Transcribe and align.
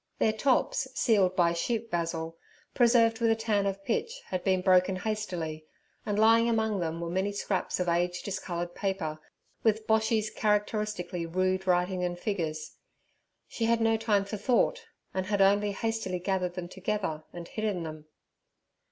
Their 0.17 0.33
tops 0.33 0.87
sealed 0.95 1.35
by 1.35 1.53
sheep 1.53 1.91
basil, 1.91 2.35
preserved 2.73 3.21
with 3.21 3.29
a 3.29 3.35
tan 3.35 3.67
of 3.67 3.85
pitch 3.85 4.21
had 4.29 4.43
been 4.43 4.61
broken 4.63 4.95
hastily, 4.95 5.67
and 6.07 6.17
lying 6.17 6.49
among 6.49 6.79
them 6.79 6.99
were 6.99 7.09
many 7.11 7.31
scraps 7.31 7.79
of 7.79 7.87
age 7.87 8.23
discoloured 8.23 8.73
paper 8.73 9.19
with 9.61 9.85
Boshy's 9.85 10.31
characteristically 10.31 11.27
rude 11.27 11.67
writing 11.67 12.03
and 12.03 12.17
figures. 12.17 12.77
She 13.47 13.65
had 13.65 13.79
no 13.79 13.95
time 13.95 14.25
for 14.25 14.37
thought, 14.37 14.87
and 15.13 15.27
had 15.27 15.39
only 15.39 15.71
hastily 15.71 16.17
gathered 16.17 16.55
them 16.55 16.67
together 16.67 17.23
and 17.31 17.47
hidden 17.47 17.83
them. 17.83 18.05